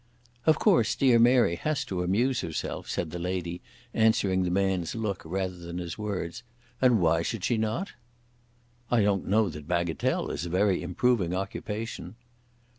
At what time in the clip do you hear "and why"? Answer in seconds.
6.81-7.21